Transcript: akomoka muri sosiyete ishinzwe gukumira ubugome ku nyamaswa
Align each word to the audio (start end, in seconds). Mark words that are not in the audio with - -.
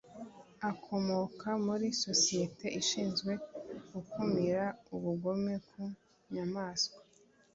akomoka 0.71 1.49
muri 1.65 1.87
sosiyete 2.03 2.65
ishinzwe 2.81 3.31
gukumira 3.91 4.63
ubugome 4.95 5.53
ku 5.67 5.81
nyamaswa 6.33 6.99